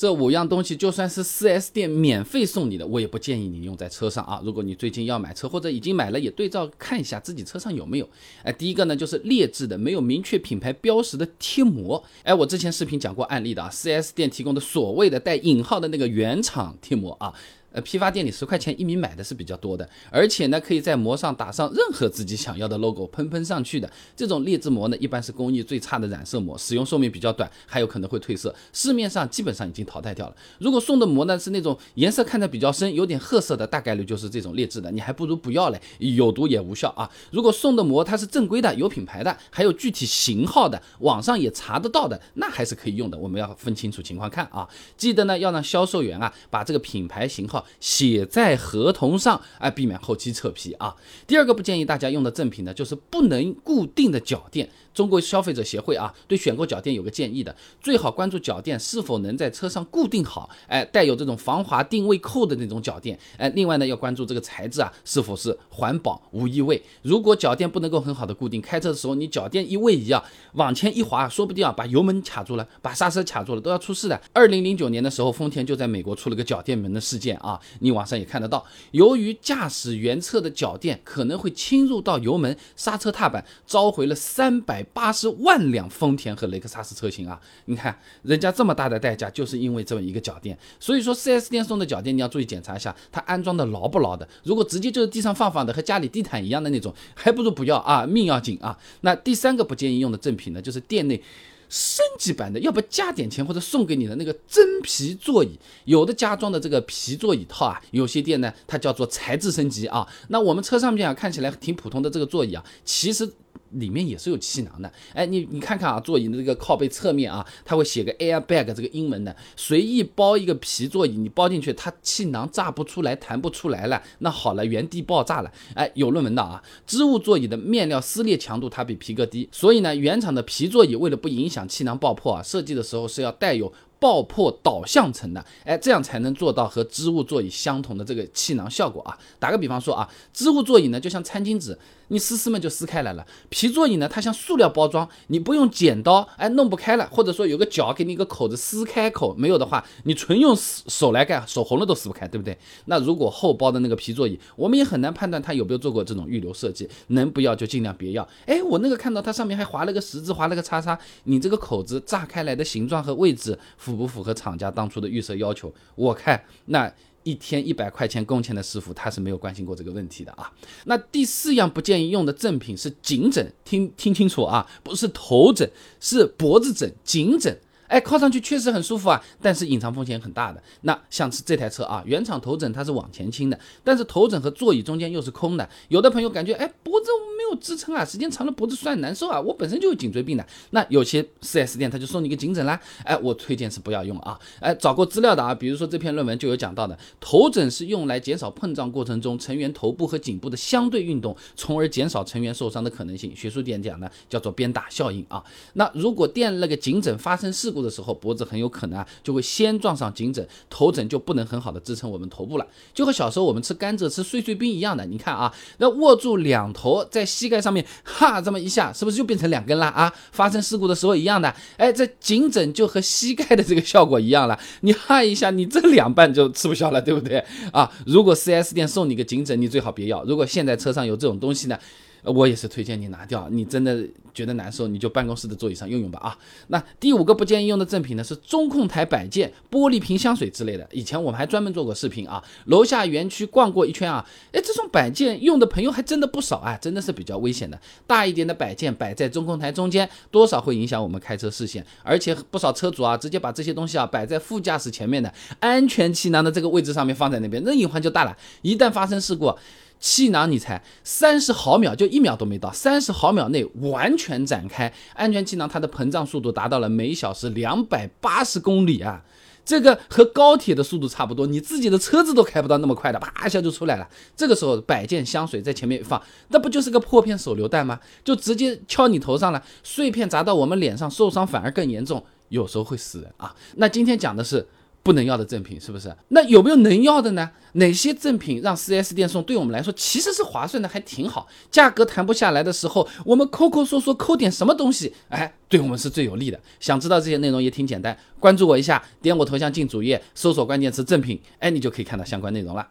[0.00, 4.40] 这五样东西就算是 4S 店免费送你的，我也不建议你用在车上啊。
[4.42, 8.08] 如果你最近要买车或者已经买了，也对照看一下自己车上有没有。
[8.42, 12.02] 哎，第一个呢就是劣质的、没有明确品牌标识的贴膜。
[12.22, 17.34] 哎，我之前视频讲过案例的啊，4S 店提供的所谓的带引号的那个原厂贴膜啊。
[17.72, 23.88] 呃，批发店里十块钱一米买的是比较多的，而且呢，可以在膜上打上任何自己想要的 logo，喷喷上去的。
[24.16, 30.34] 这种劣质膜呢，一般是工艺最差的染色膜，使用寿命比较短，还有可能会褪色，市面上基本上已经淘汰掉了。
[30.58, 37.08] 如果送的膜呢是那种颜色看着比较深，有点褐色的，大概率就是这种劣质的，你还不如不要嘞，有毒也无效啊。
[37.30, 43.16] 如果送的膜它是正规的，有品牌的，还有具体型号的，网上也查得到的，那还是可以用的。
[43.16, 47.59] 我们要分清楚情况看啊，记得呢要让销售员啊把这个品牌型号。
[47.80, 50.94] 写在合同上，哎，避免后期扯皮啊。
[51.26, 54.68] 第二个不建议大家用的赠品呢，就是不能固定的脚垫。
[54.92, 66.82] 中国消费者协会啊，对选购脚垫有个建议的，最好关注脚垫是否能在车上固定好，哎，带有这种防滑定位扣的那种脚垫，哎，另外呢，要关注这个材质啊是否是环保无异味。
[67.02, 74.20] 如果脚垫不能够很好的固定，开车的时候你脚垫一位移啊，往前一滑，说不定啊把油门卡住了，把刹车卡住了，都要出事的。
[74.32, 84.79] 二零零九年的时候，丰田就在美国出了个脚垫门的事件啊，你网上也看得到，由于驾驶员侧的脚垫可能会侵入到油门、刹车踏板，召回了三百。
[84.82, 87.40] 八十万辆丰田和雷克萨斯车型啊！
[87.66, 90.58] 你看人家这么大的代价，就是因为这么一个脚垫。
[90.78, 94.28] 所以说，4S 店送的脚垫你要注意检查一下，它安装的牢不牢的。
[94.44, 98.78] 如果直接就是地上放放的，和家里地毯一样的那种，还不如不要啊，命要紧啊！
[99.02, 101.22] 那第三个不建议用的赠品呢，就是店内
[101.68, 105.58] 升级版的，要不加点钱或者送给你的那个真皮座椅。
[105.84, 110.06] 有的加装的这个皮座椅套啊，有些店呢它叫做材质升级啊。
[110.28, 113.30] 那我们车上面啊看起来挺普通的这个座椅啊，其实。
[113.72, 133.72] 里面也是有气囊的，哎，你你看看啊，座椅的这个靠背侧面啊，它会写个 airbag 这个英文的，随意包一个皮座椅，你包进去，它气囊炸不出来，弹不出来了，那好了，原地爆炸了，哎，有论文的啊，织物座椅的面料撕裂强度它比皮革低，所以呢，原厂的皮座椅为了不影响气囊爆破啊，设计的时候是要带有。
[134.00, 139.14] 爆破导向层的，哎，这样才能做到和织物座椅相同的这个气囊效果啊。
[139.38, 141.78] 打个比方说啊，织物座椅呢就像餐巾纸，
[142.10, 152.56] 你撕撕嘛就撕开来了；皮座椅呢，它像塑料包装，你不用剪刀，哎，弄不开了，或者说有个角给你一个口子撕开口，没有的话，你纯用手来干，手红了都撕不开，对不对？
[152.84, 158.28] 那如果后包的那个皮座椅，我们也很难判断它有没有做过这种预留设计，能不要就尽量别要。
[158.46, 163.58] 哎，我那个看到它上面还划了个十字，划了个叉叉，你这个口子炸开来的形状和位置。
[163.76, 165.72] 符不符合厂家当初的预设要求？
[165.94, 166.92] 我看那
[167.22, 170.52] 一天一百块钱工钱的师傅，他是没有关心过这个问题的啊。
[170.84, 175.70] 那第四样不建议用的赠品是颈枕，听听清楚啊，不是头枕，
[176.00, 177.58] 是脖子枕，颈枕。
[177.90, 180.62] 哎，靠上去确实很舒服啊，但是隐藏风险很大的。
[180.82, 185.68] 那像是这台车啊，原厂头枕它是往前倾的，但是头枕和座椅中间又是空的。
[185.88, 189.40] 有的朋友感觉，哎，脖子没有支撑啊，时间长了脖子酸难受啊。
[189.40, 192.80] 我本身就有颈椎病的，那有些 4S 店他就送你个颈枕啦。
[193.02, 194.38] 哎，我推荐是不要用啊。
[194.60, 203.34] 哎，找过资料的啊，比如说这篇论文就有讲到的，头枕是用来减少碰撞过程中成员头部和颈部的相对运动，从而减少成员受伤的可能性。
[203.34, 205.42] 学术点讲呢，叫做鞭打效应啊。
[205.72, 215.04] 那如果垫那个颈枕发生事故，的时候，脖子很有可能啊就会先撞上颈枕，头枕就不能很好的支撑我们头部了，就和小时候我们吃甘蔗、吃碎碎冰一样的。
[215.06, 220.12] 你看啊，那握住两头在膝盖上面，哈，这么一下，是不是就变成两根了啊？
[220.32, 227.90] 发生事故的时候一样的，哎，这颈枕就和膝盖的这个效果一样了，你哈一下，你这两半就吃不消了，对不对啊？
[228.06, 230.22] 如果 4S 店送你个颈枕，你最好别要。
[230.24, 231.78] 如果现在车上有这种东西呢？
[232.24, 234.04] 我也是推荐你拿掉，你真的
[234.34, 236.38] 觉得难受，你就办公室的座椅上用用吧啊。
[236.68, 240.86] 那第五个不建议用的赠品呢，是中控台摆件、玻璃瓶香水之类的。
[240.92, 247.78] 以前我们还专门做过视频啊，楼下园区逛过一圈啊，哎，这种摆件用的朋友还真的不少啊，真的是比较危险的。
[248.06, 258.36] 大一点的摆件摆在中控台中间，多少会影响我们开车视线，而且不少车主啊，直接把这些东西啊摆在副驾驶前面的安全气囊的这个位置上面放在那边，那隐患就大了。
[258.62, 259.54] 一旦发生事故。
[260.00, 264.90] 气囊，你猜，三十毫秒就一秒都没到，三十毫秒内完全展开。
[265.14, 269.22] 安全气囊它的膨胀速度达到了每小时两百八十公里啊，
[269.62, 274.08] 这个和高铁的速度差不多，你自己的车子都开不到那么快的，啪一下就出来了。
[274.34, 278.00] 这个时候摆件香水在前面一放，那不就是个破片手榴弹吗？
[278.24, 283.54] 就直接敲你头上了，碎片砸到我们脸上，受伤反而更严重，有时候会死人啊。
[283.76, 284.66] 那今天讲的是。
[285.02, 286.14] 不能要的赠品，是不是？
[286.28, 287.50] 那有没有能要的呢？
[287.74, 291.46] 哪些赠品让 4S 店送，对我们来说其实是划算的，还挺好。
[291.70, 296.60] 价格谈不下来的时候，我们抠抠搜搜抠点什么东西，哎，对我们是最有利的。
[296.80, 302.86] 想知道这些内容也挺简单，关注我一下，点我头像进主页，搜索关键词赠品，哎，你就可以看到相关内容了。